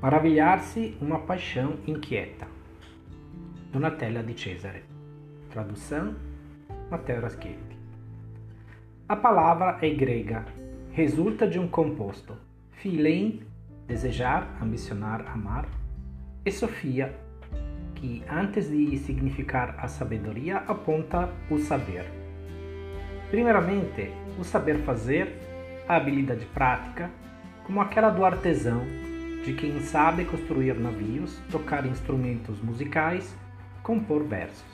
[0.00, 2.46] Maravilhar-se uma paixão inquieta.
[3.72, 4.84] Donatella di Cesare.
[5.50, 6.14] Tradução:
[6.90, 7.78] Matteo Raschetti.
[9.08, 10.44] A palavra é grega,
[10.92, 12.36] resulta de um composto.
[12.72, 13.40] Philein,
[13.86, 15.66] desejar, ambicionar, amar,
[16.44, 17.14] e Sofia,
[17.94, 22.04] que antes de significar a sabedoria aponta o saber.
[23.30, 25.40] Primeiramente, o saber fazer,
[25.88, 27.10] a habilidade prática,
[27.64, 29.05] como aquela do artesão,
[29.46, 33.32] de quem sabe construir navios, tocar instrumentos musicais,
[33.80, 34.66] compor versos.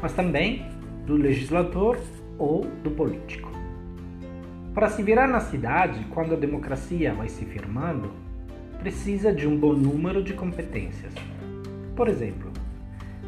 [0.00, 0.64] Mas também
[1.04, 1.98] do legislador
[2.38, 3.50] ou do político.
[4.72, 8.12] Para se virar na cidade, quando a democracia vai se firmando,
[8.78, 11.12] precisa de um bom número de competências.
[11.96, 12.52] Por exemplo,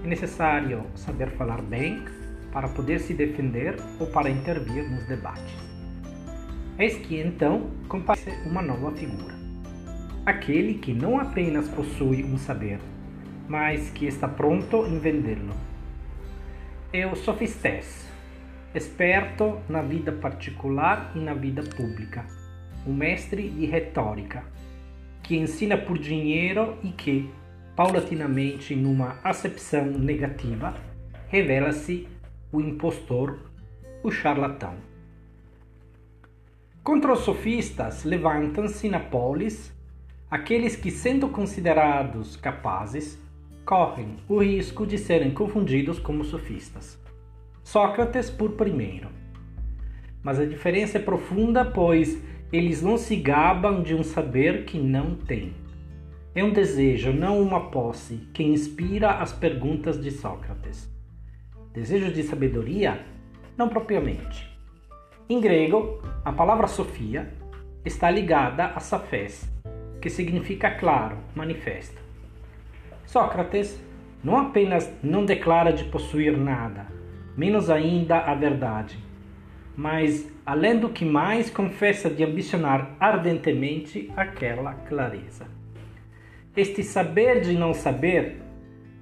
[0.05, 2.05] é necessário saber falar bem
[2.52, 5.52] para poder se defender ou para intervir nos debates.
[6.79, 9.34] Eis que então comparece uma nova figura.
[10.27, 12.80] Aquele que não apenas possui um saber,
[13.47, 15.55] mas que está pronto em vendê-lo.
[16.91, 18.09] É o sofistés,
[18.75, 22.25] esperto na vida particular e na vida pública,
[22.87, 24.43] um mestre de retórica,
[25.23, 27.29] que ensina por dinheiro e que,
[27.77, 30.75] paulatinamente, numa acepção negativa,
[31.29, 32.09] revela-se
[32.51, 33.41] o impostor,
[34.02, 34.73] o charlatão.
[36.83, 39.74] Contra os sofistas levantam-se na polis
[40.35, 43.16] aqueles que, sendo considerados capazes,
[43.65, 47.01] correm o risco de serem confundidos como sofistas.
[47.63, 49.10] Sócrates por primeiro.
[50.24, 52.21] Mas a diferença é profunda, pois
[52.52, 55.55] eles não se gabam de um saber que não têm.
[56.35, 60.93] É um desejo, não uma posse, que inspira as perguntas de Sócrates.
[61.73, 63.07] Desejo de sabedoria?
[63.57, 64.53] Não propriamente.
[65.28, 67.32] Em grego, a palavra Sofia
[67.84, 69.53] está ligada a Safés,
[70.05, 71.99] que significa claro, manifesto.
[73.06, 73.83] Sócrates
[74.23, 76.87] não apenas não declara de possuir nada,
[77.34, 78.99] menos ainda a verdade,
[79.75, 85.47] mas, além do que mais, confessa de ambicionar ardentemente aquela clareza.
[86.55, 88.43] Este saber de não saber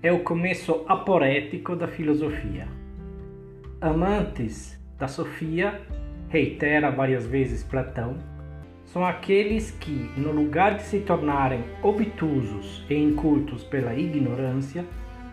[0.05, 2.69] é o começo aporético da filosofia.
[3.81, 5.81] Amantes da Sofia,
[6.29, 8.17] reitera várias vezes Platão,
[8.93, 14.85] são aqueles que, no lugar de se tornarem obtusos e incultos pela ignorância,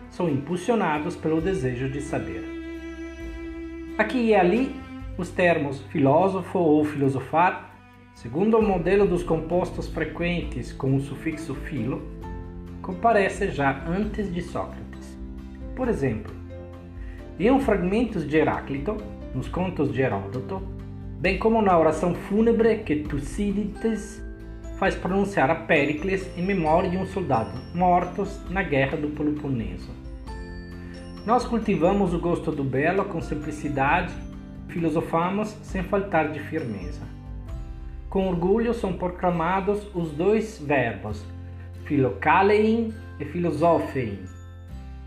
[0.08, 2.42] são impulsionados pelo desejo de saber.
[3.98, 4.74] Aqui e ali,
[5.18, 7.76] os termos filósofo ou filosofar,
[8.14, 12.00] segundo o modelo dos compostos frequentes com o sufixo filo,
[12.80, 15.18] comparece já antes de Sócrates.
[15.76, 16.32] Por exemplo,
[17.38, 18.96] em fragmentos de Heráclito,
[19.34, 20.79] nos contos de Heródoto,
[21.20, 24.24] bem como na oração fúnebre que Tucídides
[24.78, 29.90] faz pronunciar a Péricles em memória de um soldado mortos na guerra do Peloponeso.
[31.26, 34.14] Nós cultivamos o gosto do belo com simplicidade,
[34.68, 37.02] filosofamos sem faltar de firmeza.
[38.08, 41.22] Com orgulho são proclamados os dois verbos
[41.84, 44.20] philokalein e filosofein,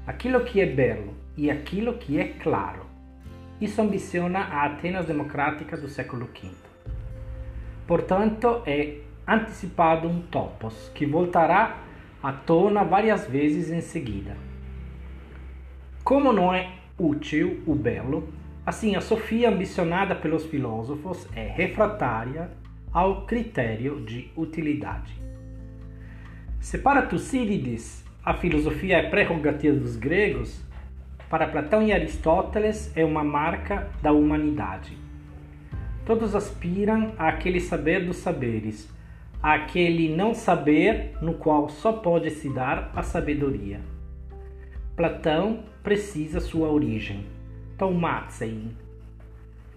[0.06, 2.93] aquilo que é belo e aquilo que é claro.
[3.64, 6.50] Isso ambiciona a Atenas democrática do século V.
[7.88, 11.78] Portanto, é antecipado um topos que voltará
[12.22, 14.36] à tona várias vezes em seguida.
[16.04, 18.28] Como não é útil o belo,
[18.66, 22.52] assim a Sofia ambicionada pelos filósofos é refratária
[22.92, 25.14] ao critério de utilidade.
[26.60, 30.62] Se para Tucídides a filosofia é prerrogativa dos gregos,
[31.34, 34.96] para Platão e Aristóteles é uma marca da humanidade.
[36.06, 38.88] Todos aspiram àquele saber dos saberes,
[39.42, 43.82] àquele não saber no qual só pode se dar a sabedoria.
[44.96, 47.26] Platão precisa sua origem,
[47.80, 48.78] taumatsein.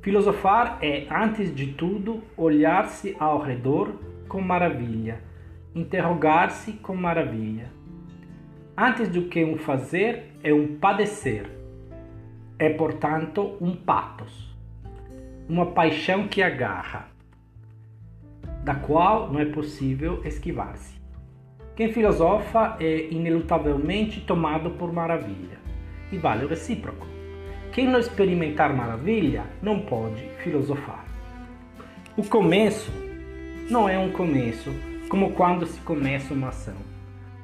[0.03, 3.95] Filosofar é, antes de tudo, olhar-se ao redor
[4.29, 5.23] com maravilha
[5.77, 7.76] interrogar-se com maravilha.
[8.79, 11.51] Antes do que um fazer, é um padecer.
[12.59, 14.55] É, portanto, um patos,
[15.49, 17.09] uma paixão que agarra,
[18.63, 20.95] da qual não é possível esquivar-se.
[21.75, 25.59] Quem filosofa é inelutavelmente tomado por maravilha,
[26.13, 27.07] e vale o recíproco.
[27.73, 31.03] Quem não experimentar maravilha não pode filosofar.
[32.15, 32.93] O começo
[33.71, 34.71] não é um começo
[35.09, 36.77] como quando se começa uma ação,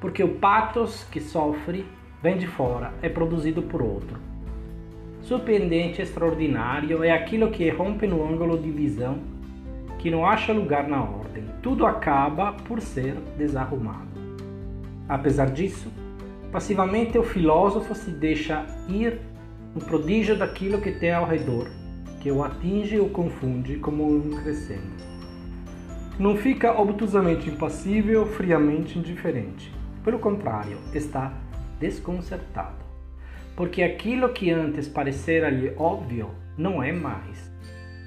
[0.03, 1.85] porque o patos que sofre
[2.21, 4.17] vem de fora, é produzido por outro.
[5.21, 9.19] Surpreendente e extraordinário é aquilo que rompe no ângulo de visão,
[9.97, 11.45] que não acha lugar na ordem.
[11.61, 14.09] Tudo acaba por ser desarrumado.
[15.07, 15.89] apesar disso,
[16.51, 19.21] passivamente o filósofo se deixa ir
[19.73, 21.69] no prodígio daquilo que tem ao redor,
[22.19, 25.01] que o atinge ou confunde como um crescendo.
[26.19, 29.82] Não fica obtusamente impassível, friamente indiferente.
[30.03, 31.33] Pelo contrário, está
[31.79, 32.83] desconcertado.
[33.55, 37.51] Porque aquilo que antes parecera-lhe óbvio não é mais.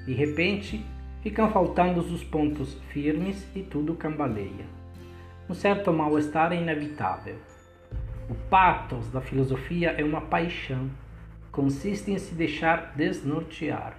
[0.05, 0.85] De repente,
[1.21, 4.65] ficam faltando os pontos firmes e tudo cambaleia.
[5.49, 7.35] Um certo mal-estar é inevitável.
[8.29, 10.89] O pathos da filosofia é uma paixão.
[11.51, 13.97] Consiste em se deixar desnortear.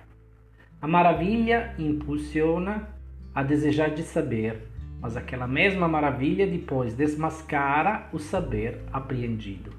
[0.81, 2.89] A maravilha impulsiona
[3.35, 4.68] a desejar de saber,
[5.00, 9.73] mas aquela mesma maravilha depois desmascara o saber apreendido.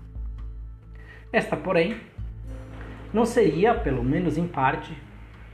[1.32, 1.98] Esta, porém,
[3.14, 4.96] não seria, pelo menos em parte,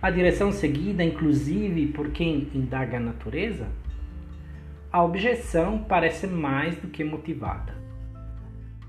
[0.02, 3.68] a direção seguida, inclusive, por quem indaga a natureza?
[4.92, 7.74] A objeção parece mais do que motivada.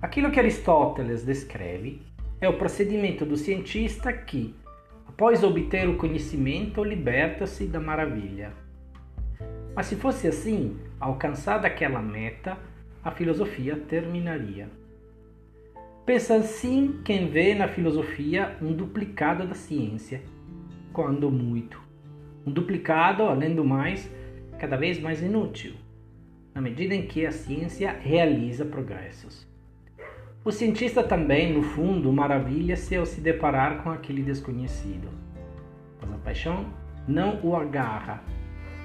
[0.01, 2.03] Aquilo que Aristóteles descreve
[2.41, 4.55] é o procedimento do cientista que,
[5.09, 8.53] após obter o conhecimento, liberta-se da maravilha
[9.77, 12.57] mas se fosse assim, alcançada aquela meta,
[13.05, 14.71] a filosofia terminaria.
[16.07, 20.23] Pensa assim quem vê na filosofia um duplicado da ciência,
[20.95, 21.79] quando muito.
[22.47, 24.11] Um duplicado, além do mais,
[24.59, 25.75] cada vez mais inútil,
[26.55, 29.47] na medida em que a ciência realiza progressos.
[30.43, 35.09] O cientista também, no fundo, maravilha-se ao se deparar com aquele desconhecido.
[36.01, 36.67] Mas a paixão
[37.07, 38.23] não o agarra,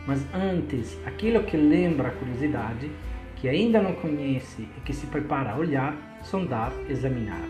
[0.06, 2.92] mas antes aquilo que lembra a curiosidade,
[3.36, 7.42] que ainda não conhece e que se prepara a olhar, sondar, examinar.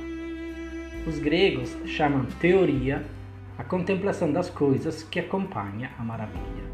[1.06, 3.03] Os gregos chamam teoria
[3.57, 6.71] a contemplação das coisas que acompanha a maravilha.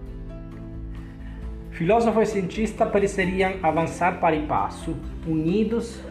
[1.72, 6.02] Filósofo e cientista pareceriam avançar para e passo, unidos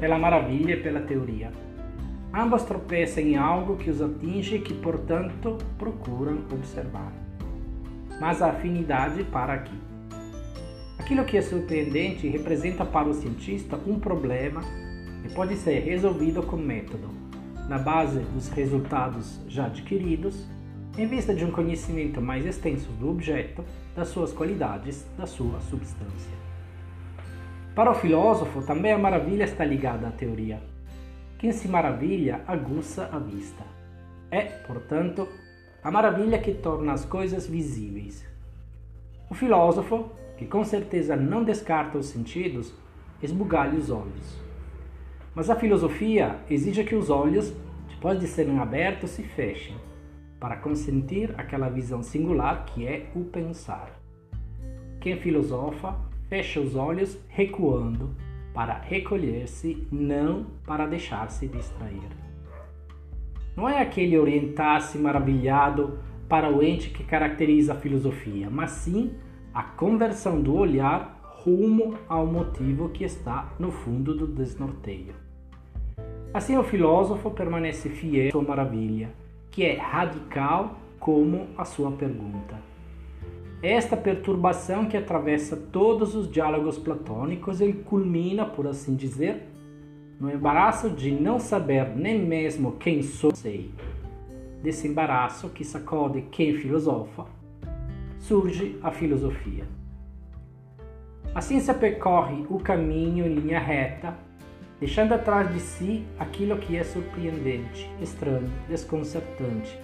[0.00, 1.52] pela maravilha e pela teoria.
[2.34, 7.21] Ambos tropeçam em algo que os atinge e que, portanto, procuram observar
[8.22, 9.76] mas a afinidade para aqui.
[10.96, 14.60] Aquilo que é surpreendente representa para o cientista um problema
[15.24, 17.10] que pode ser resolvido com método,
[17.68, 20.46] na base dos resultados já adquiridos,
[20.96, 23.64] em vista de um conhecimento mais extenso do objeto,
[23.96, 26.36] das suas qualidades, da sua substância.
[27.74, 30.62] Para o filósofo, também a maravilha está ligada à teoria.
[31.40, 33.64] Quem se maravilha aguça a vista.
[34.30, 35.26] É, portanto,
[35.82, 38.24] a maravilha que torna as coisas visíveis.
[39.28, 42.72] O filósofo, que com certeza não descarta os sentidos,
[43.22, 44.38] esbugalha os olhos.
[45.34, 47.52] Mas a filosofia exige que os olhos,
[47.88, 49.76] depois de serem abertos, se fechem,
[50.38, 53.98] para consentir aquela visão singular que é o pensar.
[55.00, 55.96] Quem filosofa
[56.28, 58.14] fecha os olhos recuando
[58.54, 62.31] para recolher-se, não para deixar-se distrair.
[63.56, 69.12] Não é aquele orientar-se maravilhado para o ente que caracteriza a filosofia, mas sim
[69.52, 75.14] a conversão do olhar rumo ao motivo que está no fundo do desnorteio.
[76.32, 79.10] Assim, o filósofo permanece fiel à sua maravilha,
[79.50, 82.56] que é radical como a sua pergunta.
[83.62, 89.51] Esta perturbação que atravessa todos os diálogos platônicos e culmina, por assim dizer,
[90.22, 93.74] no embaraço de não saber nem mesmo quem sou, sei.
[94.62, 97.26] Desse embaraço que sacode quem filosofa,
[98.20, 99.64] surge a filosofia.
[101.34, 104.16] A ciência percorre o caminho em linha reta,
[104.78, 109.76] deixando atrás de si aquilo que é surpreendente, estranho, desconcertante,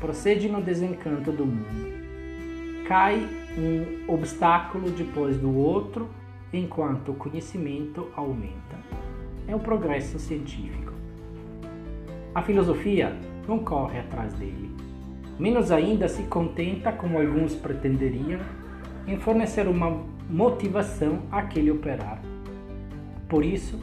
[0.00, 2.82] procede no desencanto do mundo.
[2.88, 3.24] Cai
[3.56, 6.08] um obstáculo depois do outro,
[6.52, 9.05] enquanto o conhecimento aumenta
[9.48, 10.92] é o progresso científico.
[12.34, 13.16] A filosofia
[13.48, 14.70] não corre atrás dele.
[15.38, 18.40] Menos ainda se contenta, como alguns pretenderiam,
[19.06, 22.20] em fornecer uma motivação àquele operar.
[23.28, 23.78] Por isso,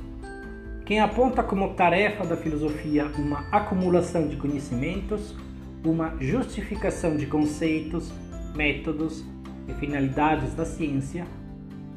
[0.86, 5.36] quem aponta como tarefa da filosofia uma acumulação de conhecimentos,
[5.84, 8.12] uma justificação de conceitos,
[8.55, 9.24] métodos
[9.67, 11.25] e finalidades da ciência,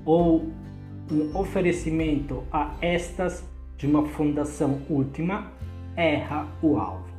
[0.04, 0.52] ou
[1.11, 3.44] um oferecimento a estas
[3.76, 5.52] de uma fundação última,
[5.95, 7.14] erra o alvo.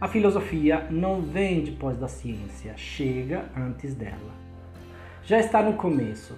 [0.00, 4.32] A filosofia não vem depois da ciência, chega antes dela.
[5.24, 6.34] Já está no começo.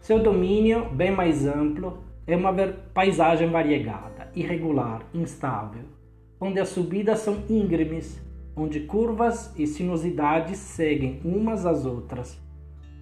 [0.00, 2.52] Seu domínio, bem mais amplo, é uma
[2.92, 5.82] paisagem variegada, irregular, instável,
[6.40, 8.20] onde as subidas são íngremes,
[8.54, 12.40] onde curvas e sinuosidades seguem umas às outras,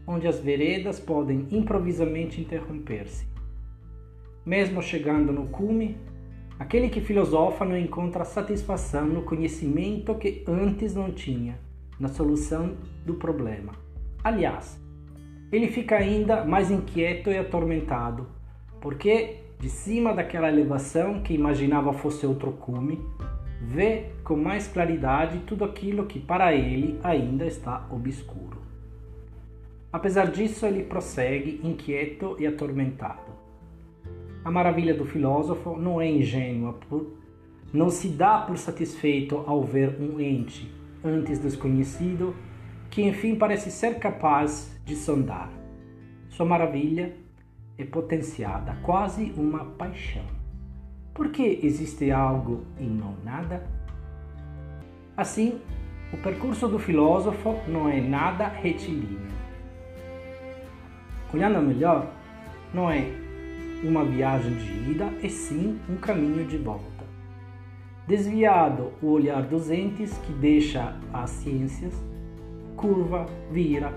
[0.06, 3.33] onde as veredas podem improvisamente interromper-se
[4.44, 5.96] Mesmo chegando no cume,
[6.58, 11.58] aquele que filosofa não encontra satisfação no conhecimento que antes não tinha,
[11.98, 13.72] na solução do problema.
[14.22, 14.78] Aliás,
[15.50, 18.26] ele fica ainda mais inquieto e atormentado,
[18.80, 23.00] porque de cima daquela elevação que imaginava fosse outro cume,
[23.60, 28.58] vê com mais claridade tudo aquilo que para ele ainda está obscuro.
[29.92, 33.33] Apesar disso, ele prossegue inquieto e atormentado.
[34.44, 36.78] A maravilha do filósofo não é ingênua,
[37.72, 40.70] não se dá por satisfeito ao ver um ente
[41.02, 42.34] antes desconhecido
[42.90, 45.50] que enfim parece ser capaz de sondar.
[46.28, 47.16] Sua maravilha
[47.78, 50.26] é potenciada, quase uma paixão.
[51.14, 53.66] Por que existe algo e não nada?
[55.16, 55.58] Assim,
[56.12, 59.32] o percurso do filósofo não é nada retilíneo.
[61.32, 62.12] Olhando melhor,
[62.72, 63.23] não é
[63.84, 67.04] uma viagem de ida, e sim um caminho de volta.
[68.06, 71.94] Desviado o olhar dos entes que deixa as ciências,
[72.76, 73.92] curva, vira,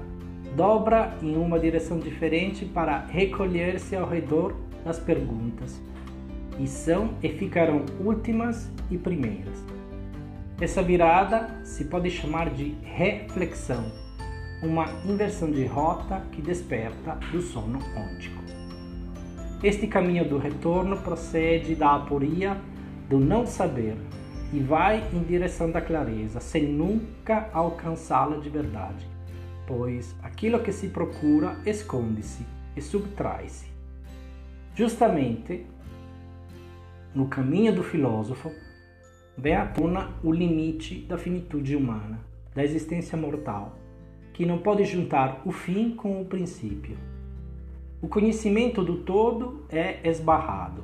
[0.56, 5.82] dobra em uma direção diferente para recolher-se ao redor das perguntas,
[6.60, 9.64] e são e ficarão últimas e primeiras.
[10.60, 13.92] Essa virada se pode chamar de reflexão,
[14.64, 18.47] uma inversão de rota que desperta do sono ôntico.
[19.64, 22.58] Este caminho do retorno procede da aporia
[23.10, 23.96] do não saber
[24.54, 29.18] e vai em direção da clareza, sem nunca alcançá-la de verdade
[29.68, 32.46] pois aquilo que se procura esconde-se
[32.76, 33.68] e subtrai-se.
[34.74, 35.66] Justamente
[37.14, 38.52] no caminho do filósofo
[39.38, 42.20] vem à tona o limite da finitude humana,
[42.56, 43.78] da existência mortal,
[44.34, 46.98] que não pode juntar o fim com o princípio.
[48.08, 50.82] O conhecimento do todo é esbarrado.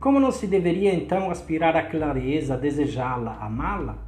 [0.00, 3.98] Como não se deveria então aspirar à clareza, desejá-la, amá-la?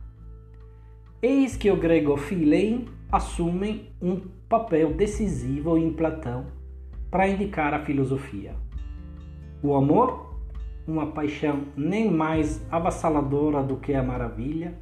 [1.21, 6.47] Eis que o grego philein assumem um papel decisivo em Platão
[7.11, 8.55] para indicar a filosofia.
[9.63, 10.35] O amor,
[10.87, 14.79] uma paixão nem mais avassaladora do que a maravilha,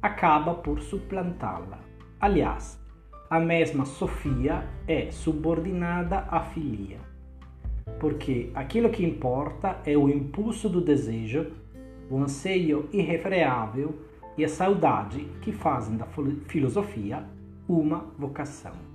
[0.00, 1.80] acaba por suplantá-la.
[2.20, 2.80] Aliás,
[3.30, 6.98] a mesma Sofia é subordinada à filia,
[8.00, 11.46] porque aquilo que importa é o impulso do desejo,
[12.10, 13.94] o anseio irrefreável
[14.36, 16.06] e a saudade que fazem da
[16.46, 17.22] filosofia
[17.68, 18.87] uma vocação.